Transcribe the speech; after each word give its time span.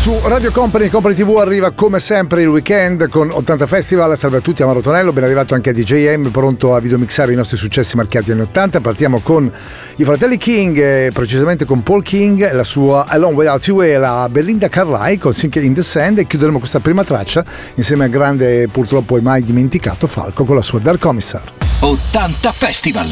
Su 0.00 0.18
Radio 0.24 0.50
Company 0.50 0.88
Company 0.88 1.14
TV 1.14 1.36
arriva 1.36 1.72
come 1.72 2.00
sempre 2.00 2.40
il 2.40 2.48
weekend 2.48 3.10
con 3.10 3.30
80 3.30 3.66
Festival. 3.66 4.16
Salve 4.16 4.38
a 4.38 4.40
tutti, 4.40 4.62
Amaro 4.62 4.80
Tonello, 4.80 5.12
ben 5.12 5.24
arrivato 5.24 5.52
anche 5.52 5.68
a 5.68 5.72
DJM, 5.74 6.30
pronto 6.30 6.74
a 6.74 6.80
videomixare 6.80 7.34
i 7.34 7.36
nostri 7.36 7.58
successi 7.58 7.96
marchiati 7.96 8.32
anni 8.32 8.40
80. 8.40 8.80
Partiamo 8.80 9.20
con 9.20 9.52
i 9.96 10.04
fratelli 10.04 10.38
King, 10.38 10.78
eh, 10.78 11.10
precisamente 11.12 11.66
con 11.66 11.82
Paul 11.82 12.02
King, 12.02 12.50
la 12.50 12.64
sua 12.64 13.04
Alone 13.08 13.34
Without 13.34 13.66
You 13.66 13.82
e 13.82 13.98
la 13.98 14.26
Belinda 14.30 14.70
Carrai 14.70 15.18
con 15.18 15.34
Sink 15.34 15.56
in 15.56 15.74
the 15.74 15.82
Sand 15.82 16.16
e 16.16 16.26
chiuderemo 16.26 16.58
questa 16.58 16.80
prima 16.80 17.04
traccia 17.04 17.44
insieme 17.74 18.04
al 18.04 18.10
grande, 18.10 18.68
purtroppo 18.68 19.20
mai 19.20 19.44
dimenticato, 19.44 20.06
Falco 20.06 20.46
con 20.46 20.56
la 20.56 20.62
sua 20.62 20.78
Dark 20.78 20.98
Commissar. 20.98 21.42
80 21.80 22.52
Festival. 22.52 23.06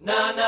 without 0.00 0.39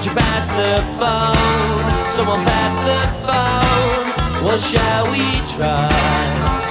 Won't 0.00 0.14
you 0.14 0.18
pass 0.18 0.48
the 0.48 0.80
phone? 0.98 2.06
Someone 2.06 2.42
pass 2.46 2.78
the 2.88 3.00
phone. 3.26 4.42
What 4.42 4.58
shall 4.58 5.10
we 5.12 5.20
try 5.44 5.90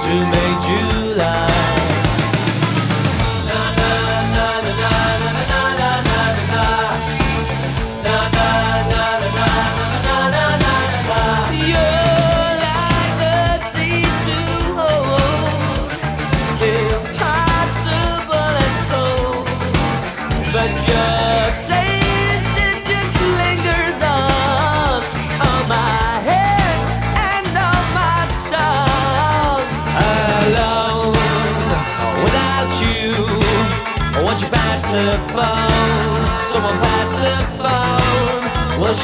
to 0.02 0.14
make 0.26 1.14
July? 1.14 1.89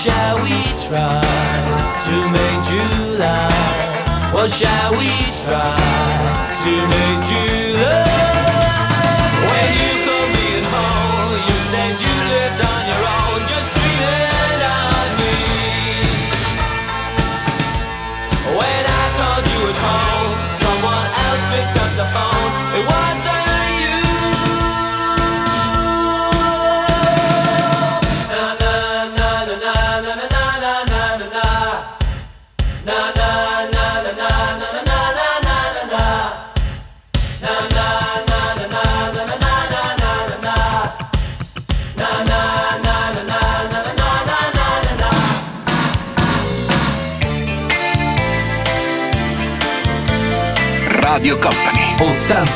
Shall 0.07 0.37
we 0.47 0.59
try 0.87 1.21
to 2.07 2.17
make 2.35 2.61
July? 2.71 3.49
Well, 4.33 4.49
shall 4.49 4.93
we 5.01 5.11
try 5.43 5.77
to 6.65 6.73
make 6.93 7.21
July? 7.29 8.07
When 9.49 9.69
you 9.83 10.06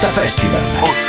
Festival. 0.08 0.99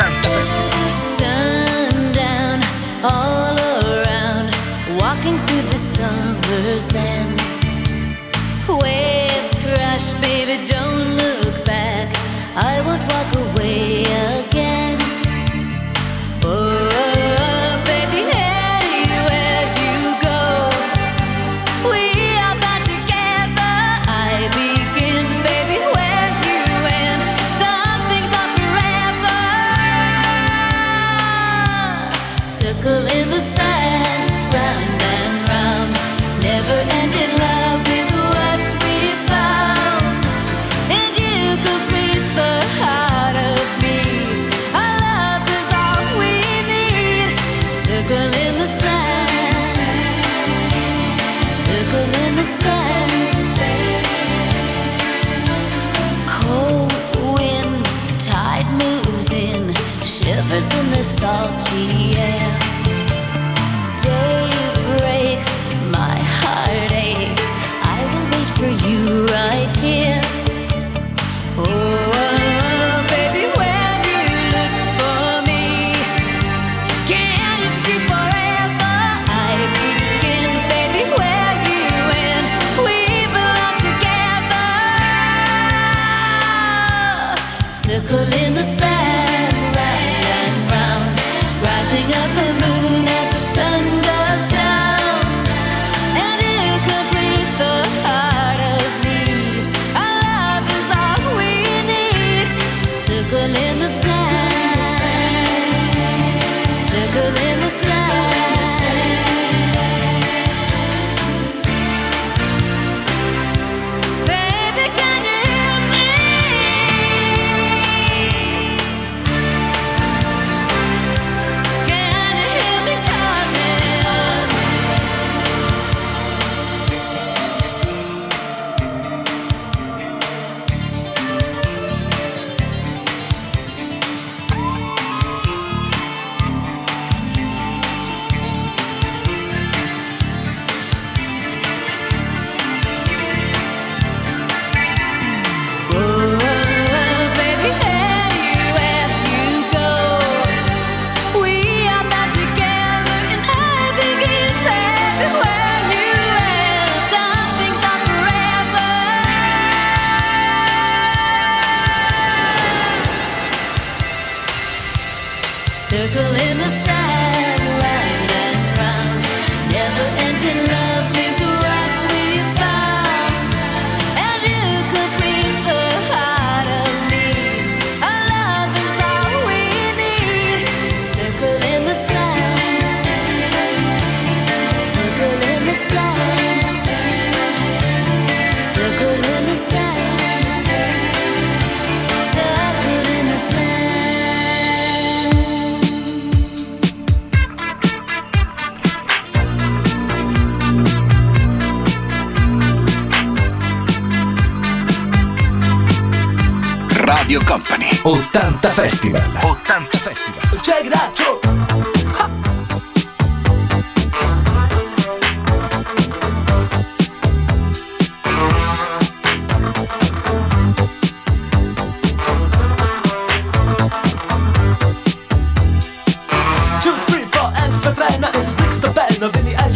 Radio 207.31 207.48
Company. 207.48 207.89
80 208.04 208.74
Festival. 208.74 209.22
80 209.42 210.00
Festival. 210.01 210.60
Check 210.62 210.92
that 210.92 211.18
show. 211.18 211.39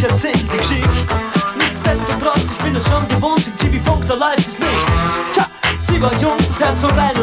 erzählt 0.04 0.44
die 0.44 0.58
Geschichte. 0.58 1.16
Nichtsdestotrotz, 1.58 2.52
ich 2.52 2.58
bin 2.66 2.76
es 2.76 2.86
schon 2.86 3.08
gewohnt, 3.08 3.48
im 3.48 3.58
TV-Funk, 3.58 4.06
da 4.08 4.14
läuft 4.16 4.48
es 4.48 4.60
nicht. 4.60 4.88
Tja, 5.34 5.46
sie 5.80 6.02
war 6.02 6.14
jung, 6.22 6.38
das 6.38 6.60
Herz 6.60 6.82
so 6.82 6.88
rein, 6.88 7.15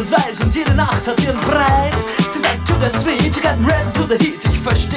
a 1.12 1.14
thin 1.16 1.36
price 1.40 2.00
She's 2.32 2.44
like 2.44 2.64
to 2.64 2.74
the 2.74 2.88
sweet, 2.88 3.34
she 3.34 3.40
got 3.40 3.58
red 3.60 3.94
to 3.94 4.02
the 4.04 4.16
heat. 4.16 4.42
First 4.64 4.91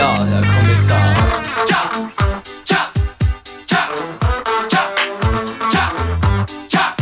Klar, 0.00 0.26
Herr 0.26 0.46
Kommissar. 0.56 0.96
Tja, 1.66 1.90
tja, 2.64 2.90
tja, 3.66 3.88
tja, 4.66 4.80
tja, 5.68 5.84
tja. 6.68 6.94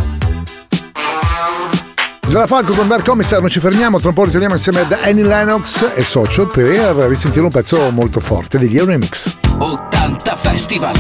Giada 2.29 2.47
Falco 2.49 2.75
con 2.75 2.89
Dark 2.89 3.05
Commissar, 3.05 3.39
non 3.39 3.51
ci 3.51 3.61
fermiamo, 3.61 4.01
tra 4.01 4.09
un 4.09 4.15
po' 4.17 4.25
ritorniamo 4.25 4.55
insieme 4.55 4.81
ad 4.81 4.99
Annie 5.01 5.23
Lennox 5.23 5.93
e 5.95 6.03
Socio 6.03 6.49
per 6.49 6.97
risentire 7.07 7.45
un 7.45 7.53
pezzo 7.53 7.89
molto 7.93 8.19
forte 8.19 8.59
degli 8.59 8.77
Euremix. 8.77 9.37
80 9.59 10.35
Festival 10.35 10.97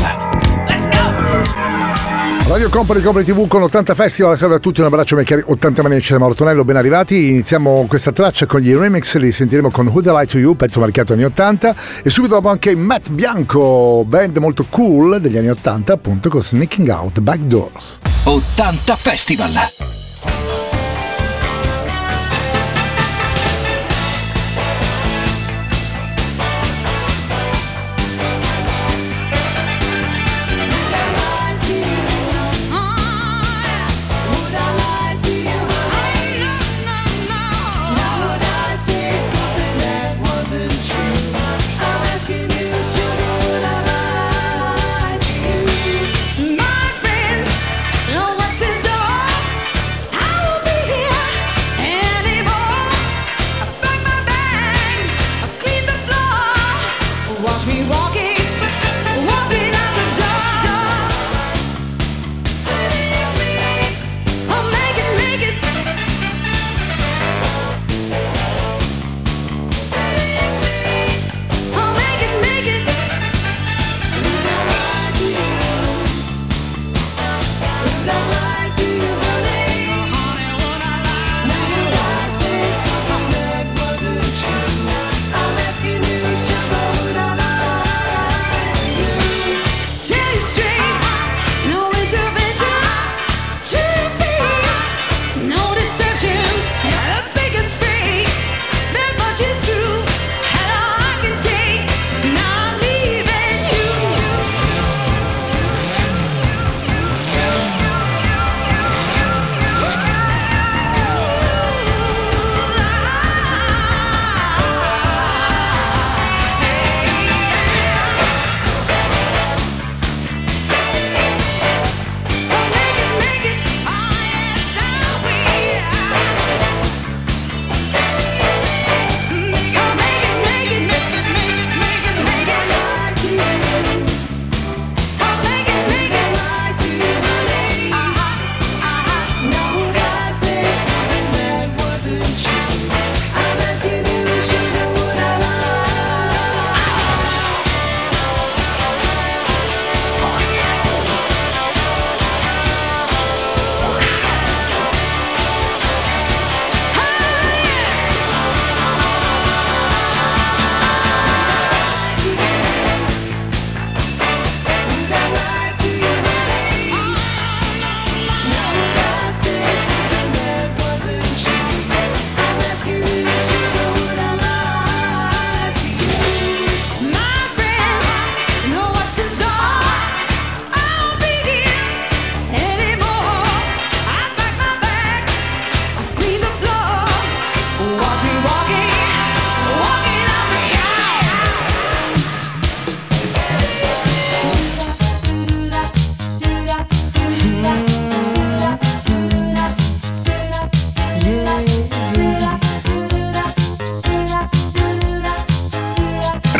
Radio 2.48 2.70
Company 2.70 3.02
Company 3.02 3.26
TV 3.26 3.46
con 3.46 3.62
80 3.62 3.94
Festival, 3.94 4.38
salve 4.38 4.54
a 4.54 4.58
tutti, 4.58 4.80
un 4.80 4.86
abbraccio 4.86 5.18
ai 5.18 5.24
cari 5.26 5.42
80 5.44 5.82
maniaci 5.82 6.12
da 6.12 6.18
Mauro 6.18 6.34
Tonello, 6.34 6.64
ben 6.64 6.76
arrivati. 6.76 7.28
Iniziamo 7.28 7.84
questa 7.86 8.10
traccia 8.10 8.46
con 8.46 8.60
gli 8.60 8.74
remix, 8.74 9.16
li 9.16 9.30
sentiremo 9.30 9.70
con 9.70 9.86
Who 9.86 10.00
the 10.00 10.10
Lie 10.10 10.24
to 10.24 10.38
You, 10.38 10.56
pezzo 10.56 10.80
marchiato 10.80 11.12
anni 11.12 11.24
80 11.24 11.74
e 12.02 12.08
subito 12.08 12.36
dopo 12.36 12.48
anche 12.48 12.74
Matt 12.74 13.10
Bianco, 13.10 14.02
band 14.06 14.38
molto 14.38 14.64
cool 14.70 15.20
degli 15.20 15.36
anni 15.36 15.50
80 15.50 15.92
appunto 15.92 16.30
con 16.30 16.40
Sneaking 16.40 16.88
Out 16.88 17.20
Backdoors. 17.20 17.98
80 18.24 18.96
Festival 18.96 19.97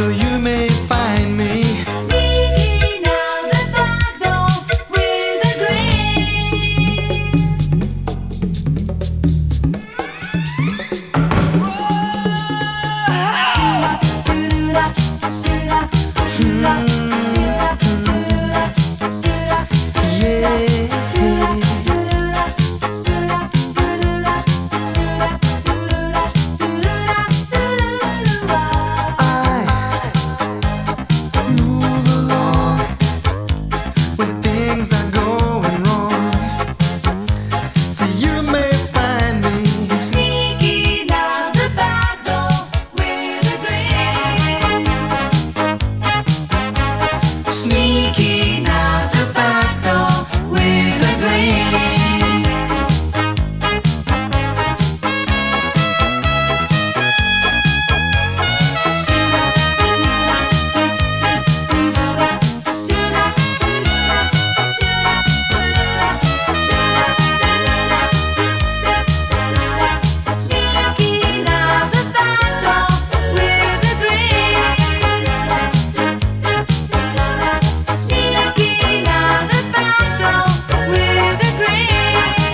so 0.00 0.08
you 0.08 0.38
may 0.38 0.66
find 0.88 1.36
me. 1.36 1.69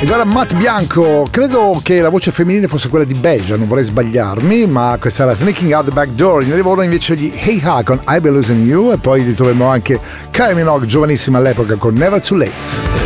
E 0.06 0.08
guarda 0.08 0.24
Matt 0.24 0.54
Bianco, 0.54 1.26
credo 1.32 1.80
che 1.82 2.00
la 2.00 2.10
voce 2.10 2.30
femminile 2.30 2.68
fosse 2.68 2.88
quella 2.88 3.04
di 3.04 3.14
Beja, 3.14 3.56
non 3.56 3.66
vorrei 3.66 3.82
sbagliarmi, 3.82 4.64
ma 4.66 4.96
questa 5.00 5.24
era 5.24 5.34
Sneaking 5.34 5.72
Out 5.72 5.86
the 5.86 5.90
Back 5.90 6.10
Door, 6.10 6.44
in 6.44 6.52
arrivano 6.52 6.82
invece 6.82 7.16
gli 7.16 7.32
Hey 7.34 7.60
Ha 7.64 7.82
con 7.82 8.00
I 8.06 8.20
Be 8.20 8.30
Losing 8.30 8.68
You 8.68 8.92
e 8.92 8.98
poi 8.98 9.24
ritroveremo 9.24 9.66
anche 9.66 9.98
Kylie 10.30 10.54
Minogue, 10.54 10.86
giovanissima 10.86 11.38
all'epoca, 11.38 11.74
con 11.74 11.94
Never 11.94 12.20
Too 12.20 12.38
Late. 12.38 13.05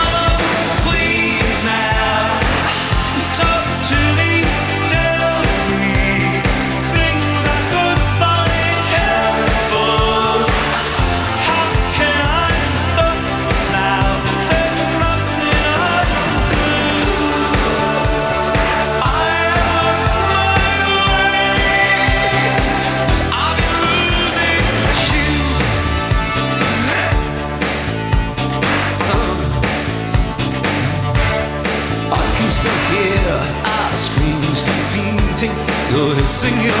Sing 36.41 36.55
it. 36.57 36.80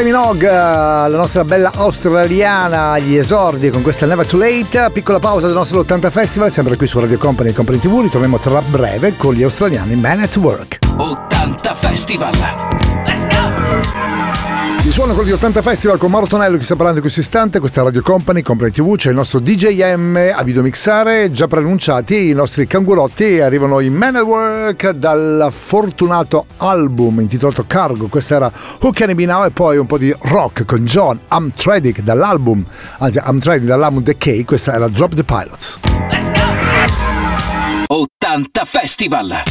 Kylie 0.00 0.12
Minogue, 0.12 0.48
eh, 0.48 0.50
la 0.50 1.08
nostra 1.08 1.44
bella 1.44 1.70
australiana 1.74 2.92
agli 2.92 3.16
esordi 3.16 3.68
con 3.68 3.82
questa 3.82 4.06
Never 4.06 4.26
Too 4.26 4.40
Late. 4.40 4.90
Piccola 4.92 5.18
pausa 5.18 5.46
del 5.46 5.54
nostro 5.54 5.80
80 5.80 6.08
Festival, 6.08 6.50
sempre 6.50 6.76
qui 6.76 6.86
su 6.86 6.98
Radio 6.98 7.18
Company 7.18 7.50
e 7.50 7.52
Company 7.52 7.78
TV. 7.78 8.00
Ritorniamo 8.00 8.38
tra 8.38 8.62
breve 8.62 9.14
con 9.16 9.34
gli 9.34 9.42
australiani 9.42 9.96
Man 9.96 10.20
at 10.20 10.34
Work. 10.36 10.78
80 10.96 11.74
Festival. 11.74 12.79
Si 14.90 14.96
suona 14.96 15.12
quello 15.12 15.28
di 15.28 15.34
80 15.34 15.62
Festival 15.62 15.98
con 15.98 16.10
Mauro 16.10 16.26
Tonello 16.26 16.56
che 16.56 16.64
sta 16.64 16.74
parlando 16.74 16.96
in 16.96 17.02
questo 17.04 17.20
istante, 17.20 17.60
questa 17.60 17.80
è 17.80 17.84
Radio 17.84 18.02
Company, 18.02 18.42
Company 18.42 18.72
TV, 18.72 18.96
c'è 18.96 19.10
il 19.10 19.14
nostro 19.14 19.38
DJM 19.38 20.32
a 20.34 20.42
videomixare, 20.42 21.30
già 21.30 21.46
preannunciati 21.46 22.30
i 22.30 22.32
nostri 22.32 22.66
cangurotti, 22.66 23.38
arrivano 23.38 23.78
i 23.78 23.88
Man 23.88 24.16
at 24.16 24.24
Work 24.24 24.90
dal 24.90 25.46
fortunato 25.52 26.46
album 26.56 27.20
intitolato 27.20 27.64
Cargo, 27.68 28.08
questa 28.08 28.34
era 28.34 28.52
Who 28.80 28.90
Can 28.90 29.10
I 29.10 29.14
Be 29.14 29.26
Now 29.26 29.44
e 29.44 29.52
poi 29.52 29.76
un 29.76 29.86
po' 29.86 29.96
di 29.96 30.12
rock 30.22 30.64
con 30.64 30.84
John 30.84 31.20
Amtredic 31.28 32.00
dall'album, 32.00 32.64
anzi 32.98 33.20
Amtredic 33.22 33.68
dall'album 33.68 34.02
The 34.02 34.16
K, 34.16 34.44
questa 34.44 34.74
era 34.74 34.88
Drop 34.88 35.14
the 35.14 35.22
Pilots. 35.22 35.78
Let's 36.10 36.32
go! 37.86 38.02
80 38.26 38.64
Festival! 38.64 39.42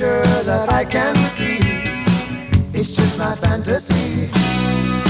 future 0.00 0.22
that 0.44 0.70
I 0.70 0.84
can 0.84 1.14
see. 1.16 1.58
It's 2.72 2.96
just 2.96 3.18
my 3.18 3.34
fantasy. 3.34 5.09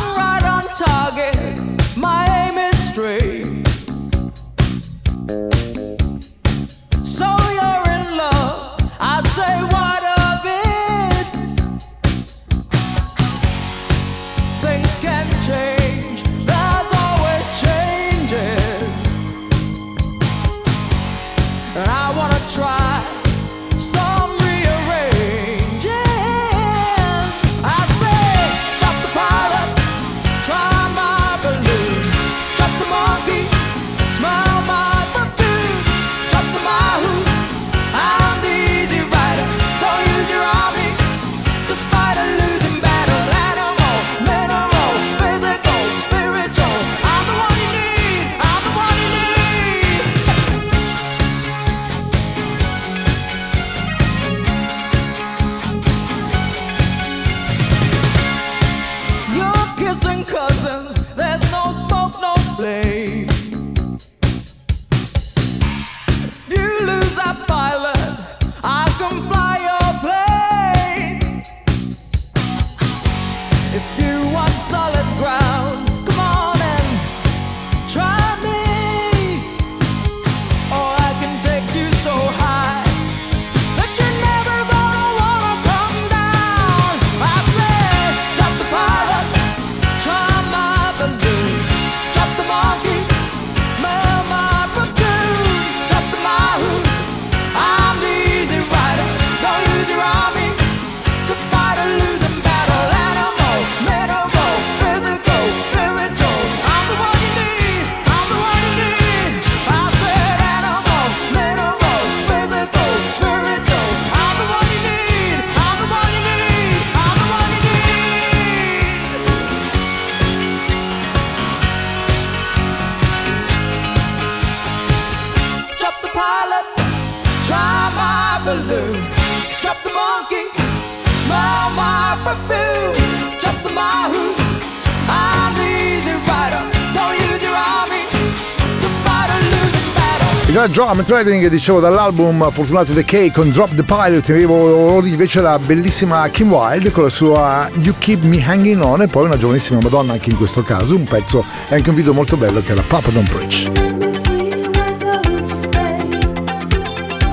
Già 140.67 140.83
Drum 140.85 141.03
Trading, 141.03 141.47
dicevo, 141.47 141.79
dall'album 141.79 142.51
Fortunato 142.51 142.93
The 142.93 143.03
Cake 143.03 143.31
con 143.31 143.49
Drop 143.49 143.73
the 143.73 143.83
Pilot, 143.83 144.27
in 144.27 144.35
arrivo 144.35 145.03
invece 145.03 145.41
la 145.41 145.57
bellissima 145.57 146.27
Kim 146.29 146.51
Wilde 146.51 146.91
con 146.91 147.03
la 147.05 147.09
sua 147.09 147.67
You 147.81 147.95
Keep 147.97 148.21
Me 148.23 148.45
Hanging 148.45 148.79
On 148.83 149.01
e 149.01 149.07
poi 149.07 149.25
una 149.25 149.37
giovanissima 149.37 149.79
Madonna 149.81 150.13
anche 150.13 150.29
in 150.29 150.37
questo 150.37 150.61
caso, 150.61 150.95
un 150.95 151.05
pezzo 151.05 151.43
e 151.67 151.75
anche 151.75 151.89
un 151.89 151.95
video 151.95 152.13
molto 152.13 152.37
bello 152.37 152.61
che 152.61 152.73
è 152.73 152.75
la 152.75 152.83
Papa 152.87 153.09
Don't 153.09 153.29
Preach. 153.29 153.71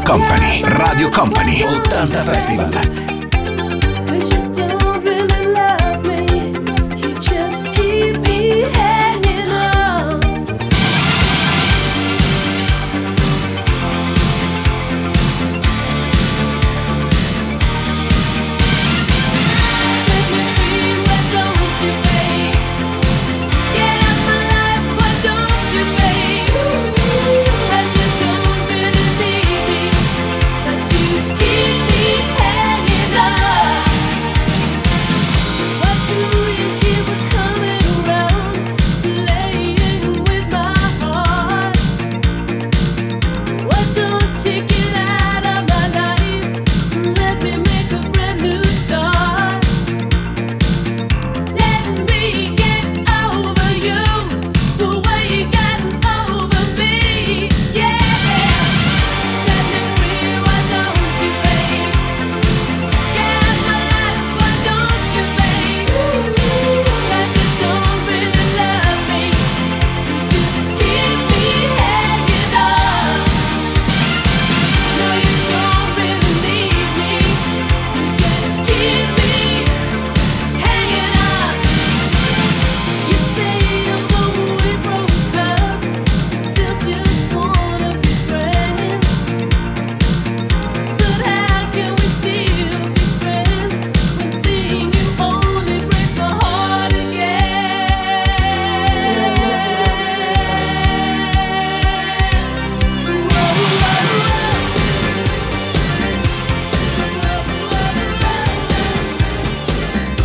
Company, 0.04 0.62
Radio 0.64 1.10
Company, 1.10 1.62
80 1.62 2.22
Festival. 2.22 3.17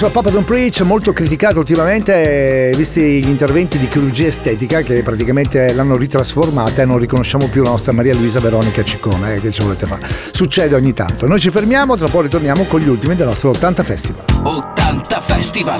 su 0.00 0.10
Papa 0.10 0.30
Don't 0.30 0.46
Preach, 0.46 0.80
molto 0.80 1.12
criticato 1.12 1.58
ultimamente, 1.58 2.70
eh, 2.70 2.74
visti 2.74 3.22
gli 3.22 3.28
interventi 3.28 3.76
di 3.76 3.86
chirurgia 3.86 4.28
estetica 4.28 4.80
che 4.80 5.02
praticamente 5.02 5.74
l'hanno 5.74 5.98
ritrasformata 5.98 6.80
e 6.80 6.84
non 6.86 6.96
riconosciamo 6.96 7.48
più 7.48 7.62
la 7.62 7.68
nostra 7.68 7.92
Maria 7.92 8.14
Luisa 8.14 8.40
Veronica 8.40 8.82
Ciccone, 8.82 9.34
eh, 9.34 9.40
che 9.40 9.50
ci 9.50 9.60
volete 9.62 9.84
fare. 9.84 10.08
Succede 10.32 10.74
ogni 10.74 10.94
tanto. 10.94 11.26
Noi 11.26 11.38
ci 11.38 11.50
fermiamo, 11.50 11.98
tra 11.98 12.06
poco 12.06 12.22
ritorniamo 12.22 12.64
con 12.64 12.80
gli 12.80 12.88
ultimi 12.88 13.14
del 13.14 13.26
nostro 13.26 13.50
80 13.50 13.82
Festival. 13.82 14.24
80 14.42 15.20
Festival! 15.20 15.78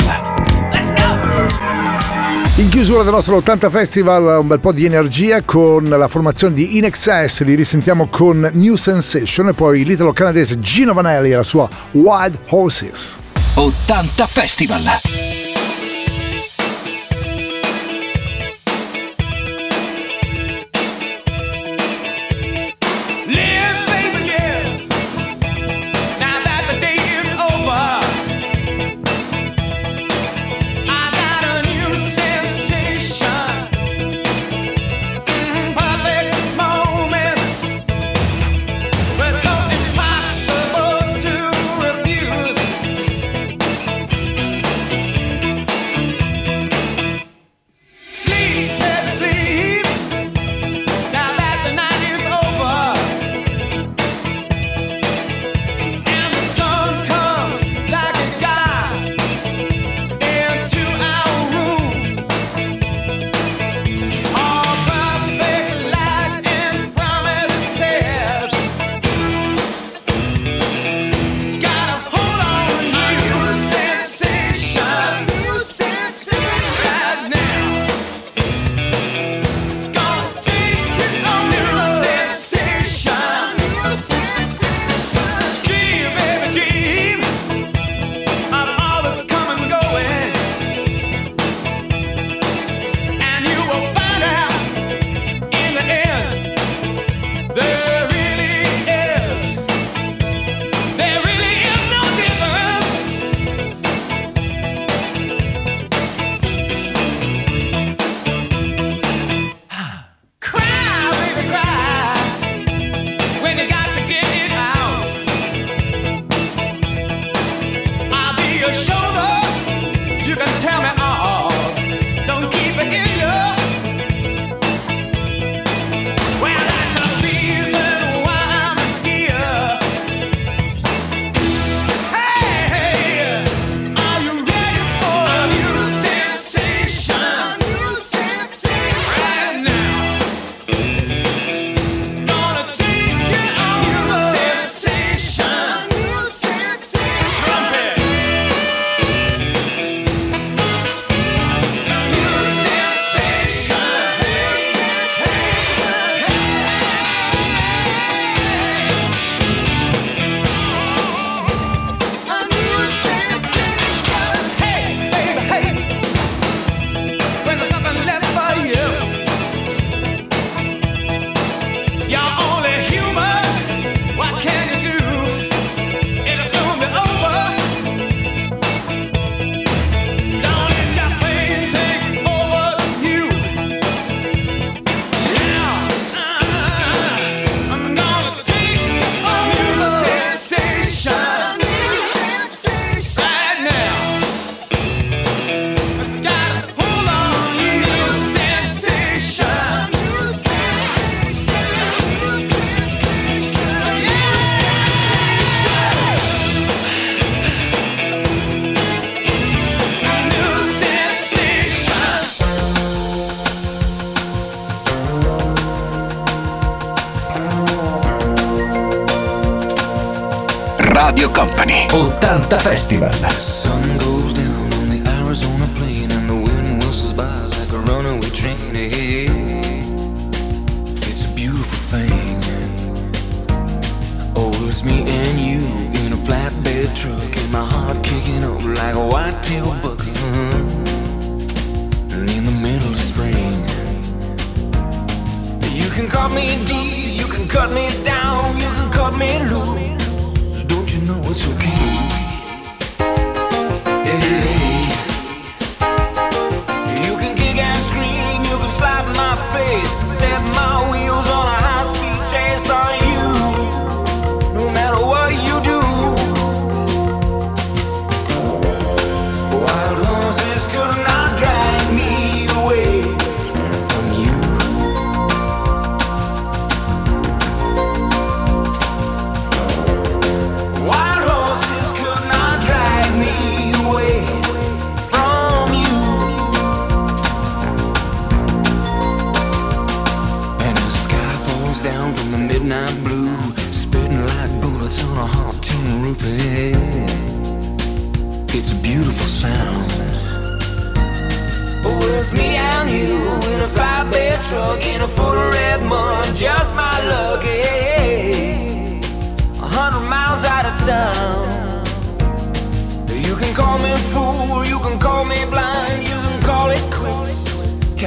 Let's 0.71 0.93
go! 0.93 2.61
In 2.61 2.69
chiusura 2.69 3.03
del 3.03 3.13
nostro 3.13 3.37
80 3.37 3.71
Festival, 3.71 4.41
un 4.41 4.47
bel 4.47 4.61
po' 4.61 4.73
di 4.73 4.85
energia 4.85 5.41
con 5.41 5.85
la 5.89 6.09
formazione 6.09 6.53
di 6.53 6.77
In 6.77 6.85
Excess, 6.85 7.43
li 7.43 7.55
risentiamo 7.55 8.09
con 8.11 8.51
New 8.53 8.75
Sensation 8.75 9.49
e 9.49 9.55
poi 9.55 9.83
l'italo 9.83 10.13
canadese 10.13 10.61
Gino 10.61 10.93
Vanelli 10.93 11.31
e 11.31 11.37
la 11.37 11.43
sua 11.43 11.67
Wild 11.93 12.39
Horses. 12.49 13.29
80 13.57 14.27
Festival. 14.27 15.30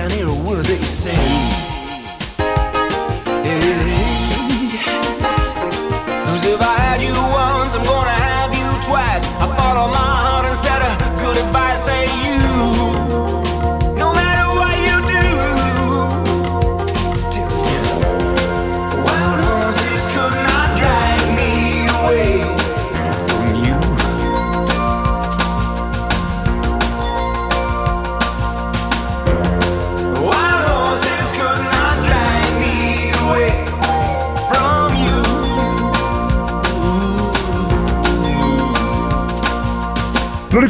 can 0.10 0.18
hear 0.18 0.28
a 0.28 0.34
word 0.34 0.66
they 0.66 0.80
say. 0.80 1.16
Cause 6.26 6.46
if 6.46 6.60
I 6.62 6.76
had 6.84 7.02
you 7.02 7.16
once, 7.32 7.74
I'm 7.76 7.84
gonna 7.84 8.10
have 8.10 8.52
you 8.54 8.70
twice. 8.86 9.26
I 9.40 9.48
follow 9.56 9.88
my 9.92 10.13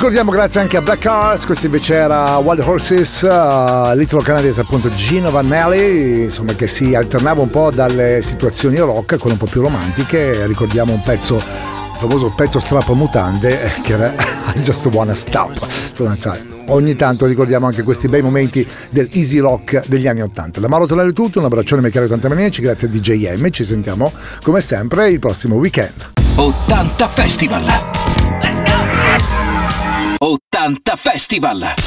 ricordiamo 0.03 0.31
grazie 0.31 0.59
anche 0.59 0.75
a 0.75 0.81
Black 0.81 0.99
Cars, 0.99 1.45
questo 1.45 1.67
invece 1.67 1.93
era 1.93 2.35
Wild 2.35 2.59
Horses, 2.59 3.23
eh, 3.23 3.29
uh, 3.29 3.95
l'italo-canadese 3.95 4.59
appunto 4.59 4.89
Gino 4.89 5.31
Vanelli, 5.31 6.23
insomma 6.23 6.51
che 6.55 6.67
si 6.67 6.93
alternava 6.93 7.41
un 7.41 7.47
po' 7.47 7.71
dalle 7.71 8.21
situazioni 8.21 8.75
rock 8.79 9.15
con 9.17 9.31
un 9.31 9.37
po' 9.37 9.45
più 9.45 9.61
romantiche, 9.61 10.45
ricordiamo 10.45 10.91
un 10.91 11.01
pezzo, 11.03 11.37
il 11.37 11.97
famoso 11.99 12.33
pezzo 12.35 12.59
strapamutante 12.59 13.63
eh, 13.63 13.81
che 13.81 13.93
era 13.93 14.13
Just 14.59 14.85
Wanna 14.87 15.13
Stop, 15.13 15.65
insomma, 15.87 16.17
ogni 16.65 16.95
tanto 16.95 17.25
ricordiamo 17.25 17.67
anche 17.67 17.83
questi 17.83 18.09
bei 18.09 18.21
momenti 18.21 18.67
del 18.89 19.07
easy 19.13 19.37
rock 19.37 19.87
degli 19.87 20.09
anni 20.09 20.21
80. 20.21 20.59
Da 20.59 20.67
Mauro 20.67 20.85
Tonelli 20.85 21.13
tutto, 21.13 21.39
un 21.39 21.45
abbraccione 21.45 21.79
miei 21.79 21.93
cari 21.93 22.07
80 22.07 22.27
grazie 22.59 22.87
a 22.87 22.91
DJM, 22.91 23.49
ci 23.51 23.63
sentiamo 23.63 24.11
come 24.41 24.59
sempre 24.59 25.11
il 25.11 25.19
prossimo 25.19 25.55
weekend. 25.55 26.11
80 26.35 27.07
Festival! 27.07 28.12
80 30.23 30.95
Festival! 30.95 31.83